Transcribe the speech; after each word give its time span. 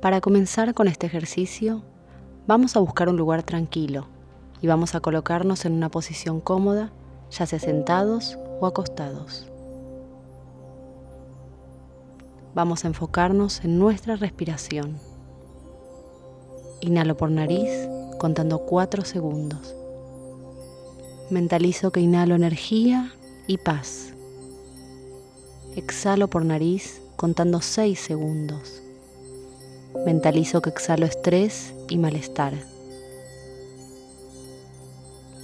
Para 0.00 0.22
comenzar 0.22 0.72
con 0.72 0.88
este 0.88 1.06
ejercicio, 1.06 1.82
vamos 2.46 2.74
a 2.74 2.80
buscar 2.80 3.10
un 3.10 3.18
lugar 3.18 3.42
tranquilo 3.42 4.06
y 4.62 4.66
vamos 4.66 4.94
a 4.94 5.00
colocarnos 5.00 5.66
en 5.66 5.74
una 5.74 5.90
posición 5.90 6.40
cómoda, 6.40 6.90
ya 7.30 7.44
sea 7.44 7.58
sentados 7.58 8.38
o 8.60 8.66
acostados. 8.66 9.46
Vamos 12.54 12.84
a 12.84 12.88
enfocarnos 12.88 13.62
en 13.62 13.78
nuestra 13.78 14.16
respiración. 14.16 14.96
Inhalo 16.80 17.18
por 17.18 17.30
nariz 17.30 17.70
contando 18.18 18.60
4 18.60 19.04
segundos. 19.04 19.74
Mentalizo 21.28 21.92
que 21.92 22.00
inhalo 22.00 22.34
energía 22.34 23.12
y 23.46 23.58
paz. 23.58 24.14
Exhalo 25.76 26.30
por 26.30 26.46
nariz 26.46 27.02
contando 27.16 27.60
6 27.60 28.00
segundos. 28.00 28.82
Mentalizo 29.94 30.62
que 30.62 30.70
exhalo 30.70 31.04
estrés 31.04 31.74
y 31.88 31.98
malestar. 31.98 32.54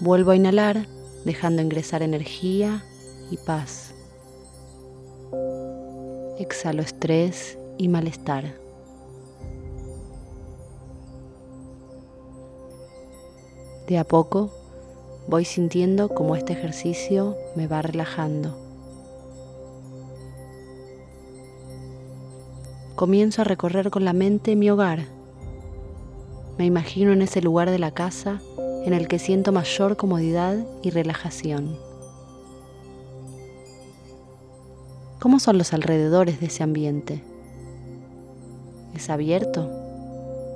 Vuelvo 0.00 0.30
a 0.30 0.36
inhalar 0.36 0.86
dejando 1.24 1.62
ingresar 1.62 2.02
energía 2.02 2.84
y 3.30 3.36
paz. 3.36 3.92
Exhalo 6.38 6.82
estrés 6.82 7.58
y 7.78 7.88
malestar. 7.88 8.54
De 13.86 13.98
a 13.98 14.04
poco 14.04 14.50
voy 15.28 15.44
sintiendo 15.44 16.08
cómo 16.08 16.36
este 16.36 16.52
ejercicio 16.52 17.36
me 17.54 17.66
va 17.66 17.82
relajando. 17.82 18.65
Comienzo 22.96 23.42
a 23.42 23.44
recorrer 23.44 23.90
con 23.90 24.06
la 24.06 24.14
mente 24.14 24.56
mi 24.56 24.70
hogar. 24.70 25.00
Me 26.56 26.64
imagino 26.64 27.12
en 27.12 27.20
ese 27.20 27.42
lugar 27.42 27.68
de 27.68 27.78
la 27.78 27.90
casa 27.90 28.40
en 28.86 28.94
el 28.94 29.06
que 29.06 29.18
siento 29.18 29.52
mayor 29.52 29.98
comodidad 29.98 30.56
y 30.82 30.88
relajación. 30.88 31.76
¿Cómo 35.20 35.40
son 35.40 35.58
los 35.58 35.74
alrededores 35.74 36.40
de 36.40 36.46
ese 36.46 36.62
ambiente? 36.62 37.22
¿Es 38.94 39.10
abierto? 39.10 39.70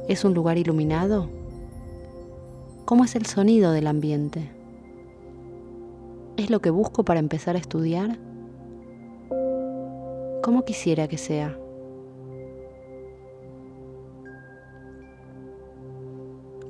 ¿Es 0.08 0.24
un 0.24 0.32
lugar 0.32 0.56
iluminado? 0.56 1.28
¿Cómo 2.86 3.04
es 3.04 3.16
el 3.16 3.26
sonido 3.26 3.72
del 3.72 3.86
ambiente? 3.86 4.50
¿Es 6.38 6.48
lo 6.48 6.60
que 6.60 6.70
busco 6.70 7.04
para 7.04 7.20
empezar 7.20 7.56
a 7.56 7.58
estudiar? 7.58 8.18
¿Cómo 10.42 10.64
quisiera 10.64 11.06
que 11.06 11.18
sea? 11.18 11.54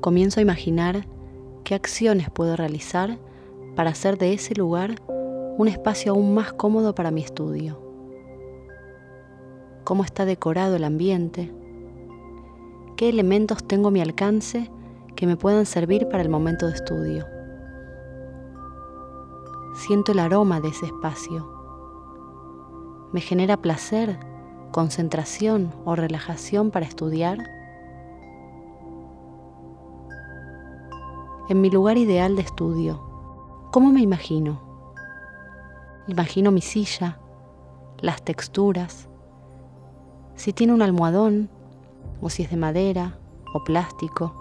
Comienzo 0.01 0.41
a 0.41 0.43
imaginar 0.43 1.07
qué 1.65 1.75
acciones 1.75 2.31
puedo 2.31 2.57
realizar 2.57 3.19
para 3.77 3.91
hacer 3.91 4.19
de 4.19 4.33
ese 4.33 4.55
lugar 4.55 4.97
un 5.57 5.69
espacio 5.69 6.13
aún 6.13 6.35
más 6.35 6.53
cómodo 6.53 6.95
para 6.95 7.11
mi 7.11 7.23
estudio. 7.23 7.81
Cómo 9.85 10.05
está 10.05 10.25
decorado 10.25 10.77
el 10.77 10.85
ambiente, 10.85 11.53
qué 12.97 13.09
elementos 13.09 13.67
tengo 13.67 13.89
a 13.89 13.91
mi 13.91 14.01
alcance 14.01 14.71
que 15.17 15.27
me 15.27 15.37
puedan 15.37 15.67
servir 15.67 16.09
para 16.09 16.23
el 16.23 16.29
momento 16.29 16.67
de 16.67 16.75
estudio. 16.75 17.27
Siento 19.75 20.13
el 20.13 20.19
aroma 20.19 20.61
de 20.61 20.69
ese 20.69 20.87
espacio. 20.87 21.49
¿Me 23.13 23.21
genera 23.21 23.57
placer, 23.57 24.19
concentración 24.73 25.75
o 25.85 25.97
relajación 25.97 26.71
para 26.71 26.87
estudiar? 26.87 27.60
En 31.51 31.61
mi 31.61 31.69
lugar 31.69 31.99
ideal 31.99 32.37
de 32.37 32.43
estudio. 32.43 33.01
¿Cómo 33.73 33.91
me 33.91 34.01
imagino? 34.01 34.61
Imagino 36.07 36.53
mi 36.53 36.61
silla, 36.61 37.19
las 37.99 38.23
texturas, 38.23 39.09
si 40.37 40.53
tiene 40.53 40.75
un 40.75 40.81
almohadón 40.81 41.51
o 42.21 42.31
si 42.31 42.45
es 42.45 42.51
de 42.51 42.57
madera 42.57 43.19
o 43.53 43.65
plástico. 43.65 44.33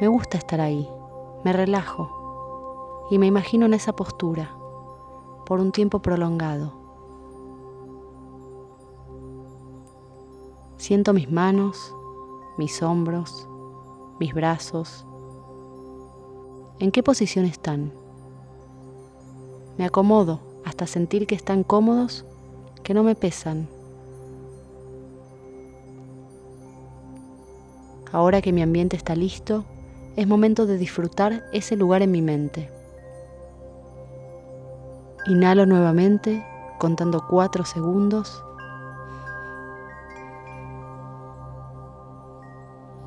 Me 0.00 0.08
gusta 0.08 0.38
estar 0.38 0.62
ahí, 0.62 0.88
me 1.44 1.52
relajo 1.52 3.08
y 3.10 3.18
me 3.18 3.26
imagino 3.26 3.66
en 3.66 3.74
esa 3.74 3.94
postura 3.94 4.56
por 5.44 5.60
un 5.60 5.72
tiempo 5.72 6.00
prolongado. 6.00 6.72
Siento 10.78 11.12
mis 11.12 11.30
manos, 11.30 11.94
mis 12.56 12.82
hombros, 12.82 13.46
mis 14.18 14.32
brazos, 14.32 15.06
¿En 16.78 16.90
qué 16.90 17.02
posición 17.02 17.46
están? 17.46 17.90
Me 19.78 19.86
acomodo 19.86 20.40
hasta 20.66 20.86
sentir 20.86 21.26
que 21.26 21.34
están 21.34 21.62
cómodos, 21.62 22.26
que 22.82 22.92
no 22.92 23.02
me 23.02 23.14
pesan. 23.14 23.66
Ahora 28.12 28.42
que 28.42 28.52
mi 28.52 28.60
ambiente 28.60 28.94
está 28.94 29.16
listo, 29.16 29.64
es 30.16 30.26
momento 30.28 30.66
de 30.66 30.76
disfrutar 30.76 31.44
ese 31.54 31.76
lugar 31.76 32.02
en 32.02 32.10
mi 32.10 32.20
mente. 32.20 32.70
Inhalo 35.28 35.64
nuevamente, 35.64 36.44
contando 36.78 37.26
cuatro 37.26 37.64
segundos. 37.64 38.44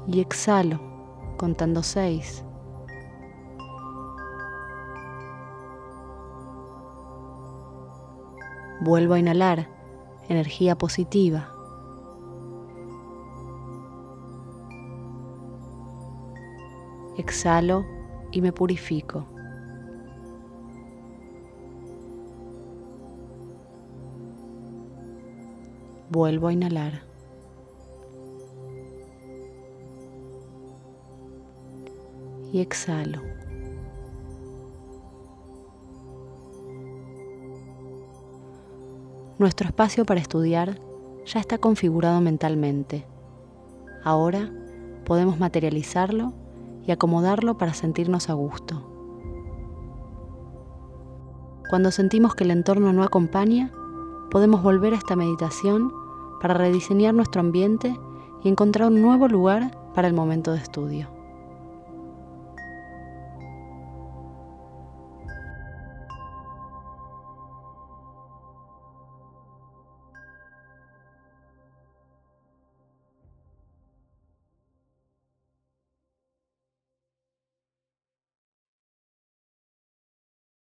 Y 0.07 0.22
exhalo, 0.22 0.80
contando 1.38 1.84
seis. 1.84 2.44
Vuelvo 8.82 9.16
a 9.16 9.20
inhalar 9.20 9.68
energía 10.30 10.78
positiva. 10.78 11.50
Exhalo 17.18 17.86
y 18.32 18.42
me 18.42 18.54
purifico. 18.54 19.26
Vuelvo 26.10 26.48
a 26.48 26.54
inhalar. 26.54 27.02
Y 32.54 32.62
exhalo. 32.62 33.22
Nuestro 39.40 39.70
espacio 39.70 40.06
para 40.06 40.20
estudiar 40.20 40.82
ya 41.26 41.40
está 41.40 41.58
configurado 41.58 42.20
mentalmente. 42.20 43.06
Ahora 44.04 44.52
podemos 45.06 45.40
materializarlo 45.40 46.34
y 46.86 46.92
acomodarlo 46.92 47.58
para 47.58 47.74
sentirnos 47.74 48.30
a 48.30 48.34
gusto. 48.34 48.84
Cuando 51.70 51.90
sentimos 51.92 52.36
que 52.36 52.44
el 52.44 52.52
entorno 52.52 52.92
no 52.92 53.02
acompaña, 53.04 53.72
podemos 54.30 54.62
volver 54.62 54.94
a 54.94 54.98
esta 54.98 55.16
meditación 55.16 55.94
para 56.42 56.56
rediseñar 56.56 57.14
nuestro 57.14 57.40
ambiente 57.40 57.98
y 58.44 58.50
encontrar 58.50 58.90
un 58.90 59.02
nuevo 59.02 59.30
lugar 59.30 59.72
para 59.96 60.10
el 60.10 60.14
momento 60.14 60.52
de 60.52 60.58
estudio. 60.58 61.19